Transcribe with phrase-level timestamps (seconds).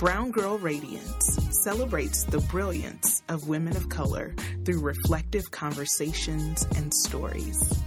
[0.00, 4.34] Brown Girl Radiance celebrates the brilliance of women of color
[4.64, 7.78] through reflective conversations and stories.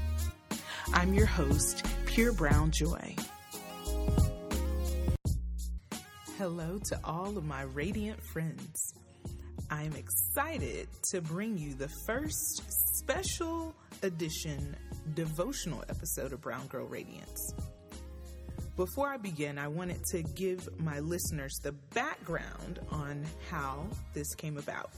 [0.94, 3.16] I'm your host, Pure Brown Joy.
[6.38, 8.94] Hello to all of my radiant friends.
[9.72, 12.62] I'm excited to bring you the first
[13.00, 13.74] special
[14.04, 14.76] edition
[15.16, 17.56] devotional episode of Brown Girl Radiance.
[18.76, 24.58] Before I begin, I wanted to give my listeners the background on how this came
[24.58, 24.90] about.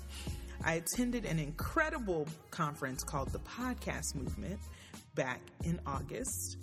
[0.63, 4.61] I attended an incredible conference called the Podcast Movement
[5.13, 6.55] back in August.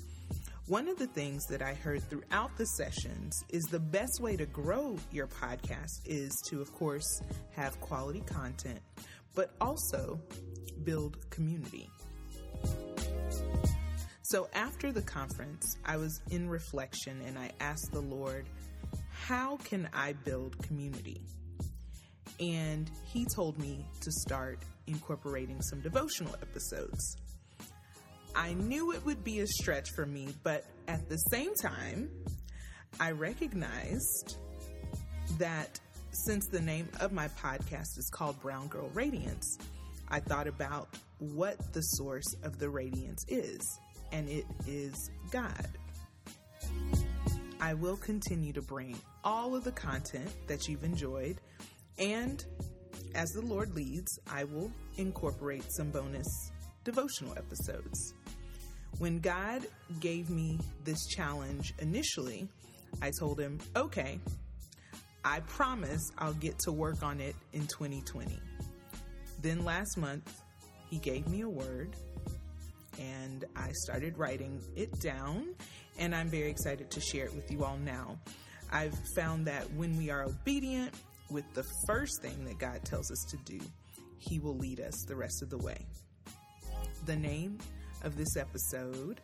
[0.68, 4.46] One of the things that I heard throughout the sessions is the best way to
[4.46, 7.20] grow your podcast is to, of course,
[7.50, 8.80] have quality content,
[9.34, 10.18] but also
[10.82, 11.90] build community.
[14.22, 18.46] So after the conference, I was in reflection and I asked the Lord,
[19.10, 21.20] How can I build community?
[22.38, 27.16] And He told me to start incorporating some devotional episodes.
[28.34, 32.08] I knew it would be a stretch for me, but at the same time,
[33.00, 34.36] I recognized
[35.38, 35.80] that
[36.12, 39.58] since the name of my podcast is called Brown Girl Radiance,
[40.08, 43.80] I thought about what the source of the radiance is
[44.12, 45.68] and it is God.
[47.60, 51.40] I will continue to bring all of the content that you've enjoyed,
[51.98, 52.44] and
[53.14, 56.26] as the Lord leads, I will incorporate some bonus
[56.84, 58.14] devotional episodes.
[58.98, 59.62] When God
[60.00, 62.48] gave me this challenge initially,
[63.00, 64.18] I told him, okay,
[65.24, 68.38] I promise I'll get to work on it in 2020.
[69.40, 70.40] Then last month,
[70.90, 71.96] he gave me a word
[72.98, 75.54] and I started writing it down,
[75.98, 78.18] and I'm very excited to share it with you all now.
[78.70, 80.94] I've found that when we are obedient
[81.30, 83.60] with the first thing that God tells us to do,
[84.18, 85.86] He will lead us the rest of the way.
[87.06, 87.58] The name
[88.02, 89.20] of this episode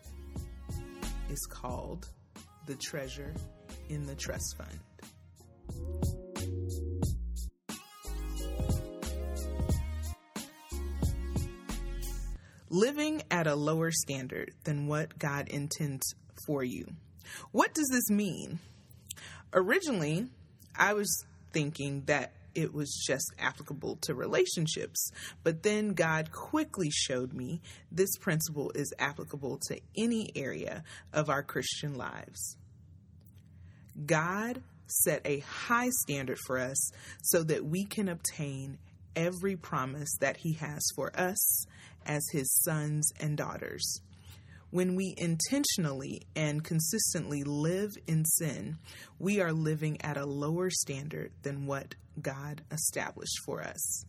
[1.31, 2.09] is called
[2.67, 3.35] The Treasure
[3.89, 4.79] in the Trust Fund.
[12.71, 16.15] Living at a lower standard than what God intends
[16.47, 16.87] for you.
[17.53, 18.59] What does this mean?
[19.53, 20.27] Originally,
[20.77, 25.13] I was thinking that it was just applicable to relationships,
[25.43, 27.61] but then God quickly showed me
[27.93, 32.57] this principle is applicable to any area of our Christian lives.
[34.05, 36.91] God set a high standard for us
[37.23, 38.79] so that we can obtain
[39.19, 41.67] every promise that He has for us
[42.07, 44.01] as His sons and daughters.
[44.71, 48.79] When we intentionally and consistently live in sin,
[49.19, 54.05] we are living at a lower standard than what God established for us.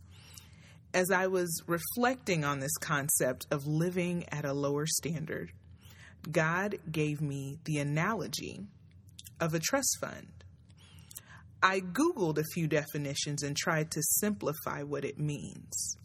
[0.94, 5.52] As I was reflecting on this concept of living at a lower standard,
[6.30, 8.62] God gave me the analogy
[9.40, 10.39] of a trust fund.
[11.62, 15.98] I Googled a few definitions and tried to simplify what it means.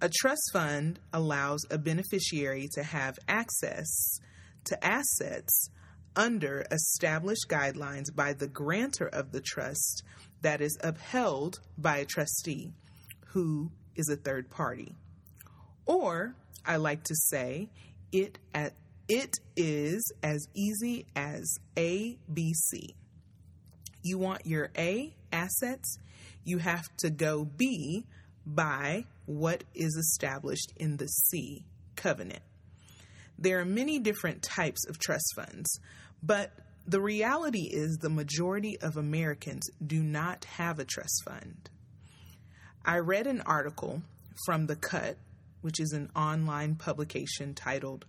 [0.00, 4.20] A trust fund allows a beneficiary to have access
[4.64, 5.68] to assets
[6.14, 10.04] under established guidelines by the grantor of the trust
[10.42, 12.72] that is upheld by a trustee
[13.28, 14.94] who is a third party.
[15.86, 17.70] Or, I like to say,
[18.12, 18.74] it, at,
[19.08, 22.94] it is as easy as ABC.
[24.02, 25.98] You want your A assets,
[26.44, 28.04] you have to go B
[28.44, 31.64] by what is established in the C
[31.96, 32.42] covenant.
[33.38, 35.80] There are many different types of trust funds,
[36.22, 36.52] but
[36.86, 41.70] the reality is the majority of Americans do not have a trust fund.
[42.84, 44.02] I read an article
[44.44, 45.16] from The Cut,
[45.60, 48.04] which is an online publication titled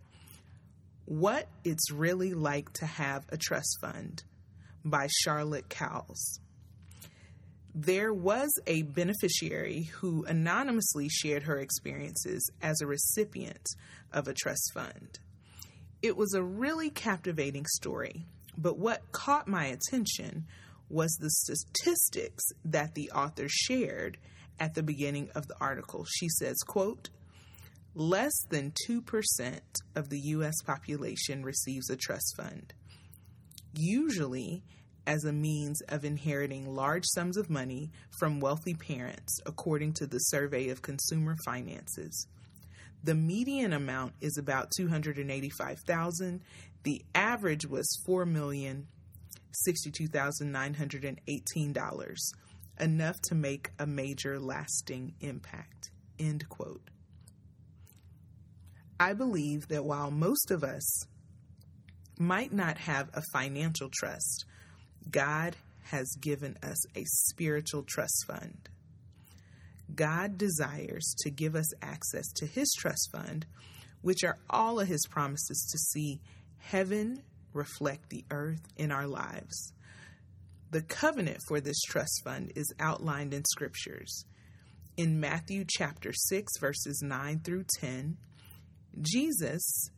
[1.05, 4.23] What It's Really Like to Have a Trust Fund
[4.83, 6.39] by Charlotte Cowles.
[7.75, 13.67] There was a beneficiary who anonymously shared her experiences as a recipient
[14.11, 15.19] of a trust fund.
[16.01, 18.25] It was a really captivating story,
[18.57, 20.45] but what caught my attention
[20.89, 24.17] was the statistics that the author shared
[24.59, 26.05] at the beginning of the article.
[26.05, 27.09] She says, quote,
[27.95, 29.59] less than 2%
[29.95, 32.73] of the US population receives a trust fund.
[33.73, 34.63] Usually,
[35.05, 40.19] as a means of inheriting large sums of money from wealthy parents, according to the
[40.19, 42.25] Survey of Consumer Finances.
[43.03, 46.39] The median amount is about 285,000.
[46.83, 48.87] The average was 4 million
[49.67, 52.17] $62,918,
[52.79, 55.91] enough to make a major lasting impact.
[56.17, 56.89] End quote.
[58.99, 61.05] I believe that while most of us
[62.17, 64.45] might not have a financial trust,
[65.09, 68.69] God has given us a spiritual trust fund.
[69.93, 73.45] God desires to give us access to His trust fund,
[74.01, 76.19] which are all of His promises to see
[76.59, 77.21] heaven
[77.53, 79.73] reflect the earth in our lives.
[80.71, 84.25] The covenant for this trust fund is outlined in scriptures.
[84.97, 88.17] In Matthew chapter 6, verses 9 through 10,
[89.01, 89.89] Jesus,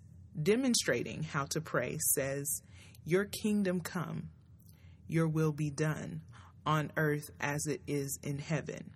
[0.42, 2.62] demonstrating how to pray, says,
[3.06, 4.30] Your kingdom come,
[5.08, 6.22] your will be done
[6.66, 8.92] on earth as it is in heaven.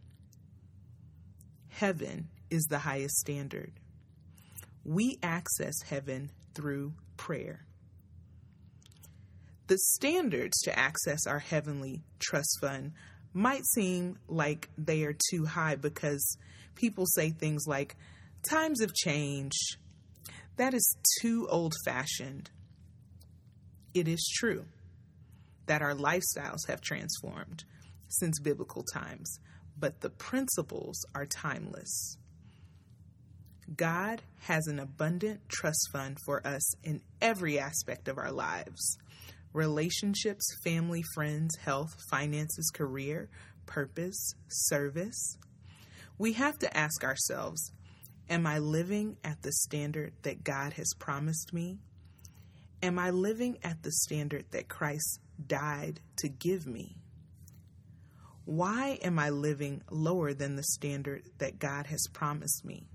[1.69, 3.71] Heaven is the highest standard.
[4.83, 7.65] We access heaven through prayer.
[9.68, 12.94] The standards to access our heavenly trust fund
[13.33, 16.38] might seem like they are too high because
[16.74, 17.95] people say things like,
[18.50, 19.77] times have changed.
[20.59, 22.51] That is too old fashioned.
[23.94, 24.65] It is true
[25.67, 27.63] that our lifestyles have transformed
[28.09, 29.39] since biblical times,
[29.79, 32.17] but the principles are timeless.
[33.73, 38.97] God has an abundant trust fund for us in every aspect of our lives
[39.53, 43.29] relationships, family, friends, health, finances, career,
[43.65, 45.38] purpose, service.
[46.17, 47.71] We have to ask ourselves
[48.29, 51.79] Am I living at the standard that God has promised me?
[52.83, 56.95] Am I living at the standard that Christ died to give me?
[58.45, 62.87] Why am I living lower than the standard that God has promised me?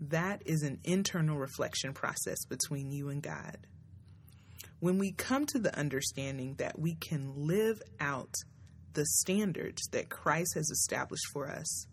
[0.00, 3.58] That is an internal reflection process between you and God.
[4.80, 8.34] When we come to the understanding that we can live out
[8.92, 11.86] the standards that Christ has established for us,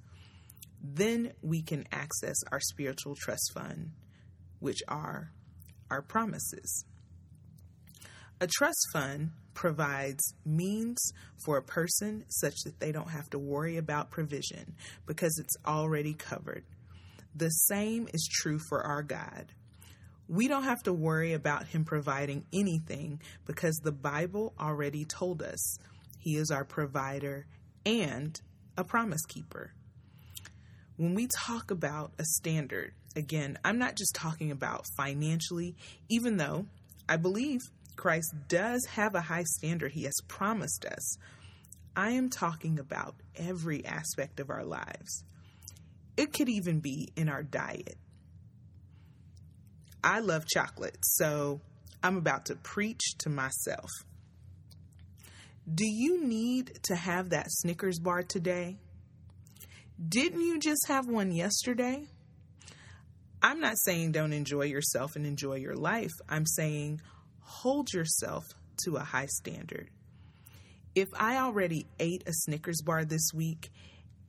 [0.83, 3.91] then we can access our spiritual trust fund,
[4.59, 5.31] which are
[5.89, 6.83] our promises.
[8.41, 11.13] A trust fund provides means
[11.45, 14.75] for a person such that they don't have to worry about provision
[15.05, 16.65] because it's already covered.
[17.35, 19.53] The same is true for our God.
[20.27, 25.77] We don't have to worry about Him providing anything because the Bible already told us
[26.19, 27.45] He is our provider
[27.85, 28.39] and
[28.77, 29.73] a promise keeper.
[30.97, 35.75] When we talk about a standard, again, I'm not just talking about financially,
[36.09, 36.67] even though
[37.09, 37.61] I believe
[37.95, 41.17] Christ does have a high standard he has promised us.
[41.95, 45.23] I am talking about every aspect of our lives.
[46.15, 47.97] It could even be in our diet.
[50.03, 51.61] I love chocolate, so
[52.03, 53.89] I'm about to preach to myself.
[55.73, 58.77] Do you need to have that Snickers bar today?
[60.01, 62.07] Didn't you just have one yesterday?
[63.41, 66.11] I'm not saying don't enjoy yourself and enjoy your life.
[66.29, 67.01] I'm saying
[67.41, 68.43] hold yourself
[68.85, 69.89] to a high standard.
[70.95, 73.69] If I already ate a Snickers bar this week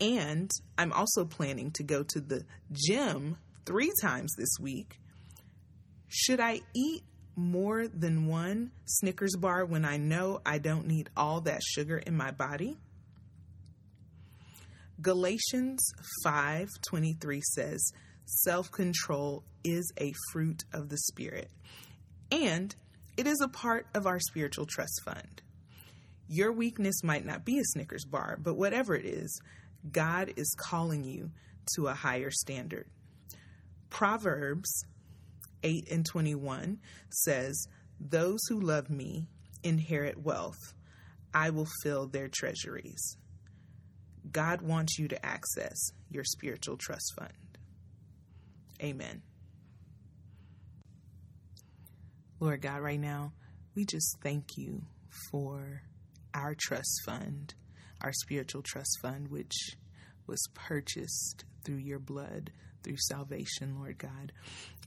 [0.00, 4.98] and I'm also planning to go to the gym three times this week,
[6.08, 7.04] should I eat
[7.36, 12.16] more than one Snickers bar when I know I don't need all that sugar in
[12.16, 12.76] my body?
[15.00, 17.92] Galatians 5:23 says,
[18.24, 21.50] "Self-control is a fruit of the spirit."
[22.30, 22.74] And
[23.16, 25.42] it is a part of our spiritual trust fund.
[26.26, 29.40] Your weakness might not be a Snickers bar, but whatever it is,
[29.90, 31.30] God is calling you
[31.74, 32.88] to a higher standard.
[33.90, 34.84] Proverbs
[35.62, 36.78] 8 and 21
[37.10, 37.66] says,
[38.00, 39.26] Those who love me
[39.62, 40.74] inherit wealth.
[41.32, 43.16] I will fill their treasuries.
[44.30, 47.32] God wants you to access your spiritual trust fund.
[48.82, 49.22] Amen.
[52.40, 53.32] Lord God, right now,
[53.74, 54.82] we just thank you
[55.30, 55.82] for
[56.34, 57.54] our trust fund,
[58.00, 59.54] our spiritual trust fund, which
[60.26, 62.50] was purchased through your blood,
[62.84, 64.32] through salvation, Lord God.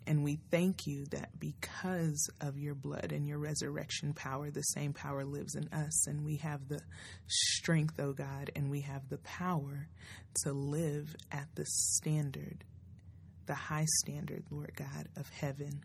[0.06, 4.94] And we thank you that because of your blood and your resurrection power, the same
[4.94, 6.08] power lives in us.
[6.08, 6.80] And we have the
[7.27, 9.89] strength, oh God, and we have the power
[10.44, 12.63] to live at the standard,
[13.48, 15.82] the high standard, Lord God, of heaven.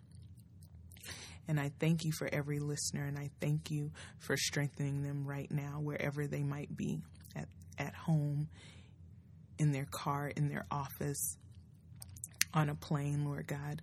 [1.48, 3.90] And I thank you for every listener, and I thank you
[4.20, 7.02] for strengthening them right now, wherever they might be
[7.34, 8.48] at, at home,
[9.58, 11.36] in their car, in their office,
[12.54, 13.82] on a plane, Lord God,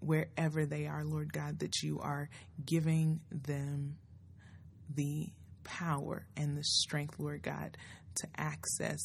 [0.00, 2.28] wherever they are, Lord God, that you are
[2.64, 3.96] giving them
[4.94, 5.28] the
[5.64, 7.76] power and the strength, Lord God,
[8.16, 9.00] to access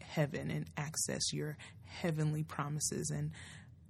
[0.00, 3.30] heaven and access your heavenly promises and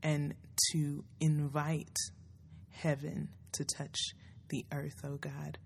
[0.02, 0.34] and
[0.72, 1.96] to invite
[2.70, 3.98] heaven to touch
[4.48, 5.58] the earth, oh God.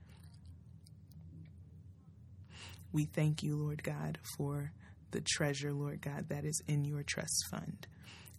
[2.92, 4.72] We thank you, Lord God, for
[5.10, 7.86] the treasure, Lord God, that is in your trust fund.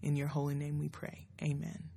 [0.06, 1.28] In your holy name we pray.
[1.42, 1.90] Amen.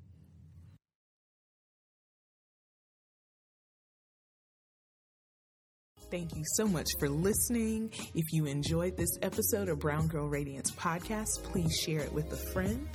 [6.10, 7.92] Thank you so much for listening.
[8.14, 12.52] If you enjoyed this episode of Brown Girl Radiance podcast, please share it with a
[12.52, 12.88] friend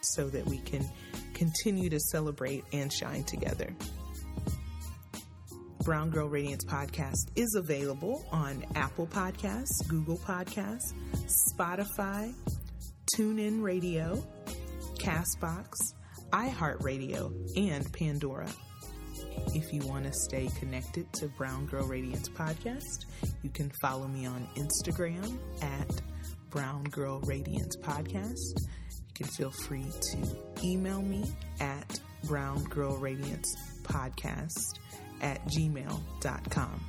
[0.00, 0.88] so that we can
[1.34, 3.68] continue to celebrate and shine together.
[5.84, 10.94] Brown Girl Radiance podcast is available on Apple Podcasts, Google Podcasts,
[11.52, 12.32] Spotify,
[13.14, 14.26] TuneIn Radio,
[15.06, 15.94] Castbox,
[16.30, 18.50] iHeartRadio, and Pandora.
[19.54, 23.04] If you want to stay connected to Brown Girl Radiance podcast,
[23.44, 26.02] you can follow me on Instagram at
[26.50, 28.58] Brown Girl Radiance podcast.
[28.58, 30.18] You can feel free to
[30.64, 31.24] email me
[31.60, 34.74] at Brown Girl Radiance podcast
[35.20, 36.80] at gmail.com.